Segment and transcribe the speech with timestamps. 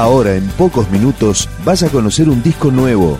[0.00, 3.18] Ahora, en pocos minutos, vas a conocer un disco nuevo.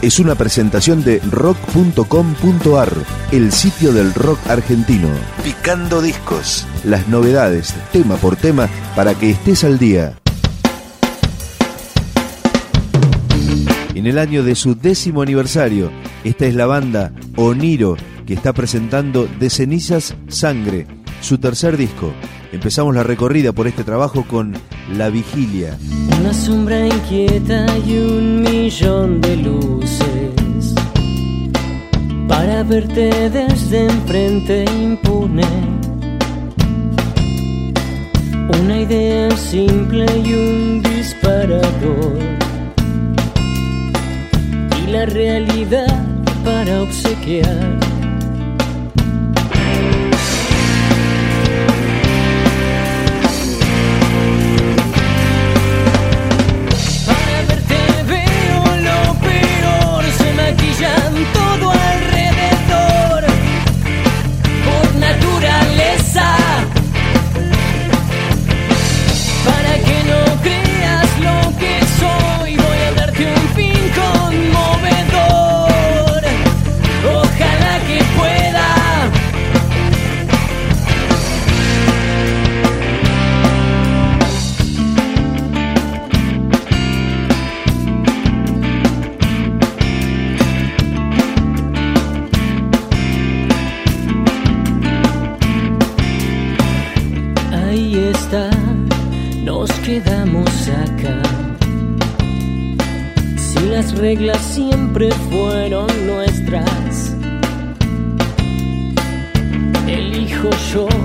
[0.00, 2.92] Es una presentación de rock.com.ar,
[3.32, 5.08] el sitio del rock argentino.
[5.42, 6.68] Picando discos.
[6.84, 10.16] Las novedades, tema por tema, para que estés al día.
[13.96, 15.90] En el año de su décimo aniversario,
[16.22, 20.86] esta es la banda Oniro que está presentando De cenizas sangre,
[21.22, 22.12] su tercer disco.
[22.52, 24.54] Empezamos la recorrida por este trabajo con
[24.92, 25.76] La Vigilia.
[26.20, 30.74] Una sombra inquieta y un millón de luces
[32.28, 35.46] para verte desde enfrente impune.
[38.60, 42.18] Una idea simple y un disparador.
[44.82, 46.04] Y la realidad
[46.44, 47.83] para obsequiar
[110.74, 111.03] Elijo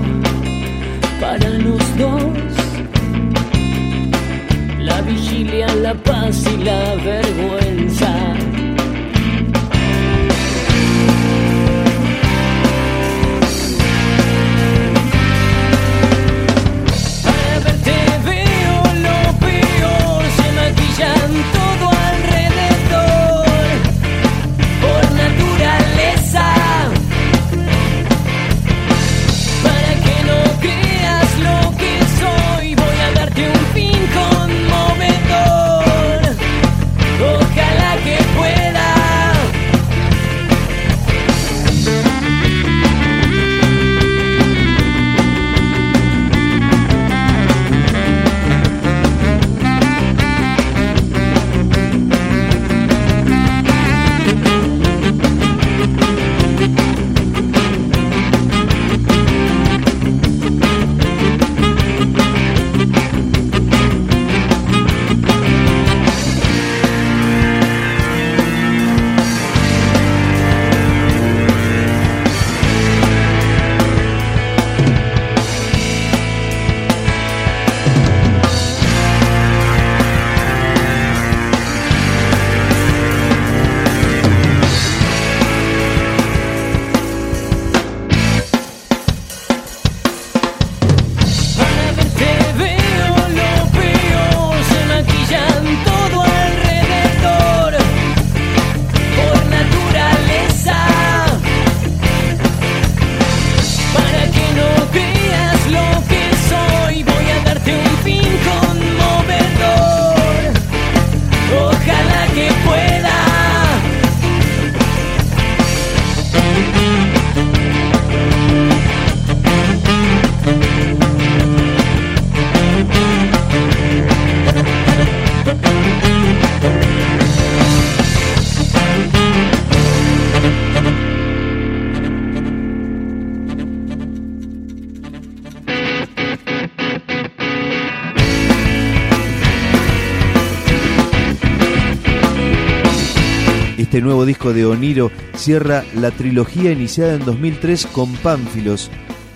[143.90, 148.88] Este nuevo disco de Oniro cierra la trilogía iniciada en 2003 con Pánfilos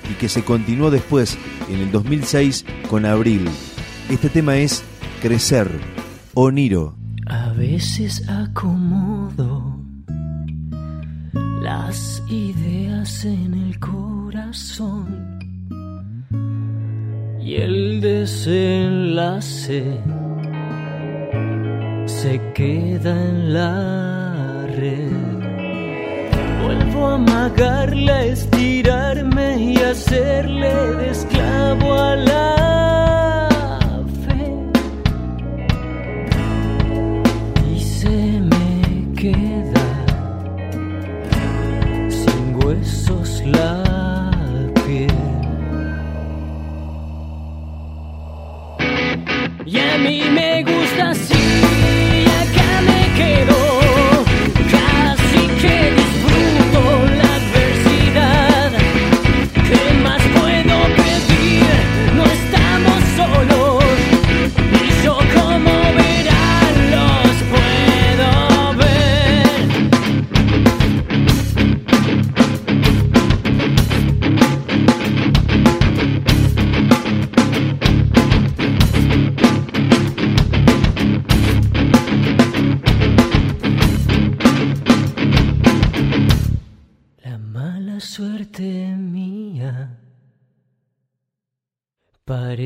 [0.08, 1.36] y que se continuó después,
[1.68, 3.48] en el 2006, con Abril.
[4.08, 4.84] Este tema es
[5.20, 5.68] Crecer,
[6.34, 6.94] Oniro.
[7.26, 9.76] A veces acomodo
[11.60, 15.36] las ideas en el corazón
[17.42, 19.82] y el desenlace
[22.06, 24.13] se queda en la
[26.62, 32.63] Vuelvo a amagarla, estirarme y hacerle de esclavo a la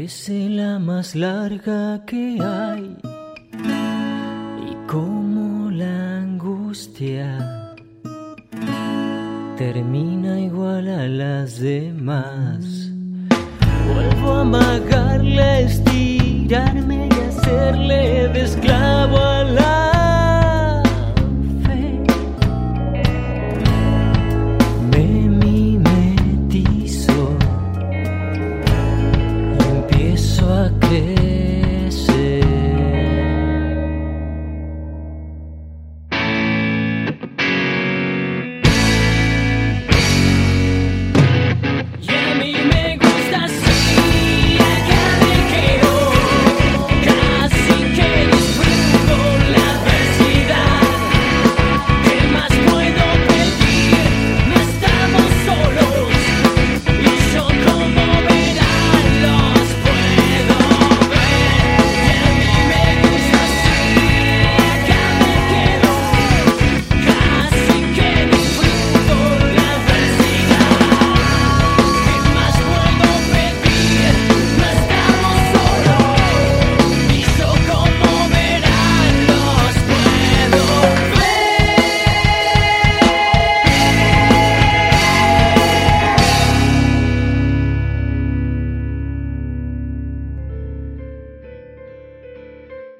[0.08, 2.96] Parece la más larga que hay
[4.70, 7.74] y como la angustia
[9.58, 12.90] termina igual a las demás.
[13.86, 19.87] Vuelvo a amagarle, estirarme y hacerle de esclavo a la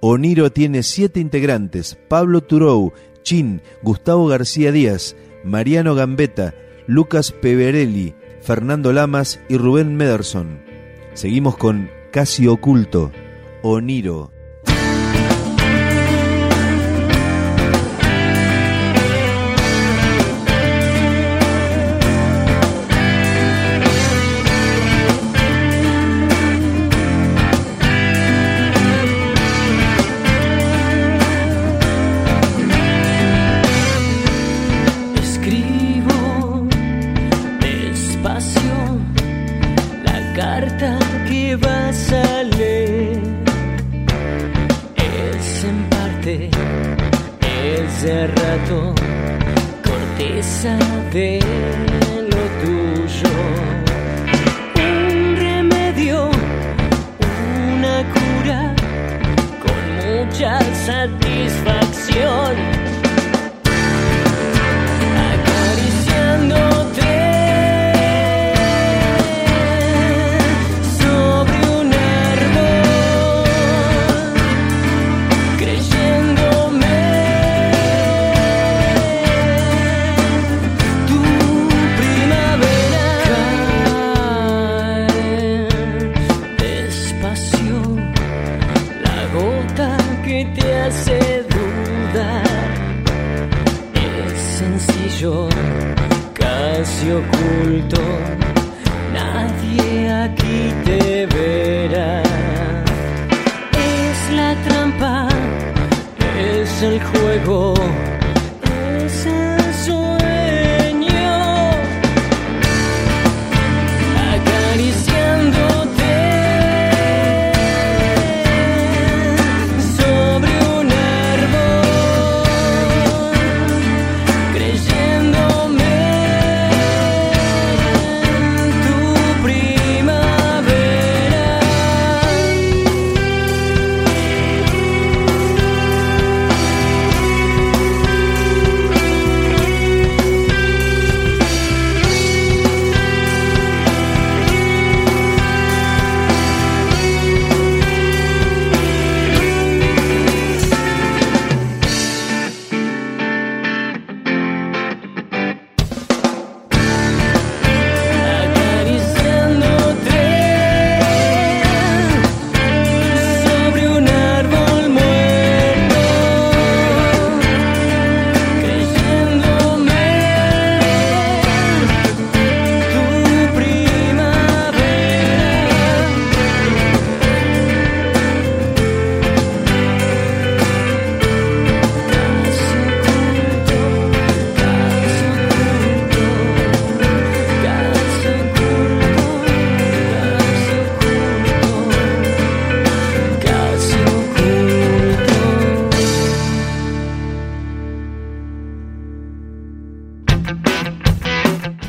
[0.01, 2.93] Oniro tiene siete integrantes, Pablo Turou,
[3.23, 6.55] Chin, Gustavo García Díaz, Mariano Gambetta,
[6.87, 10.61] Lucas Peverelli, Fernando Lamas y Rubén Mederson.
[11.15, 13.11] Seguimos con Casi Oculto,
[13.63, 14.38] Oniro.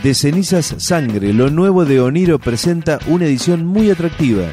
[0.04, 4.46] De cenizas sangre, lo nuevo de Oniro presenta una edición muy atractiva.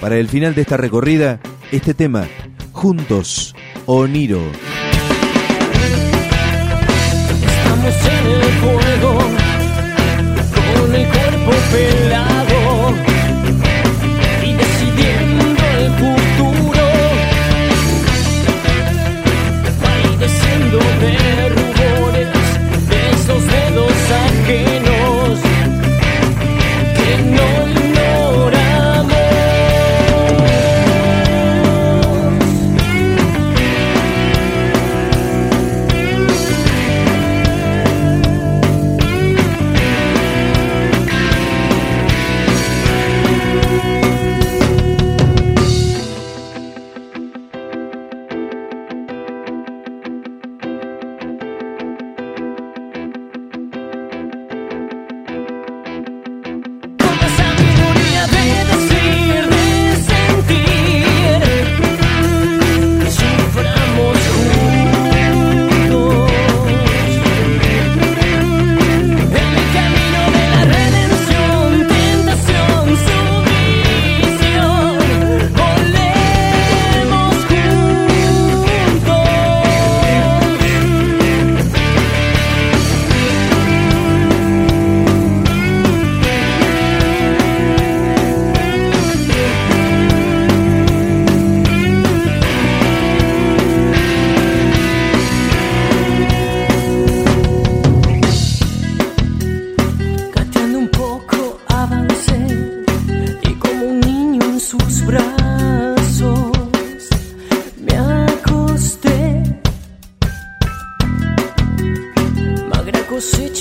[0.00, 1.40] Para el final de esta recorrida,
[1.70, 2.26] este tema,
[2.72, 3.54] Juntos,
[3.86, 4.42] Oniro.
[7.42, 8.42] Estamos en el
[10.76, 12.41] con el cuerpo pelado.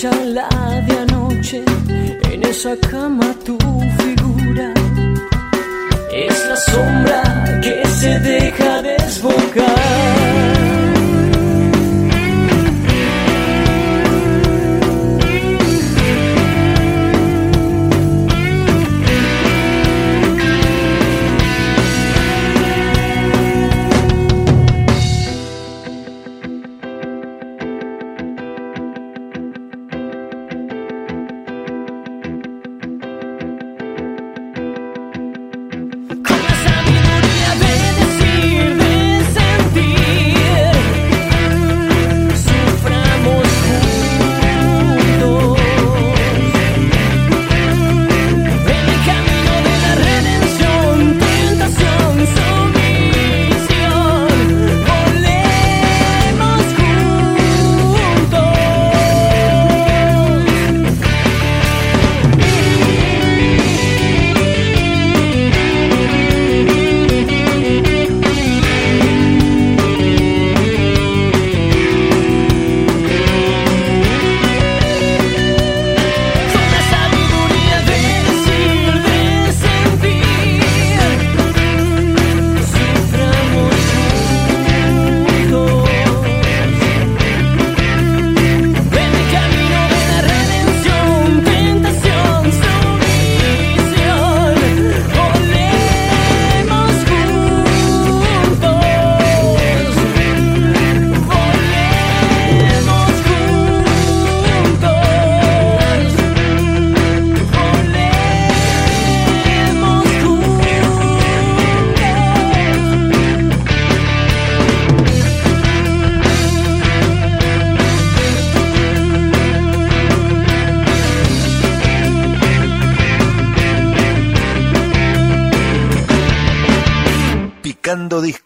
[0.01, 0.49] charla
[0.87, 1.63] de anoche,
[2.31, 3.55] en esa cama tu
[3.99, 4.73] figura
[6.11, 7.00] es la sombra.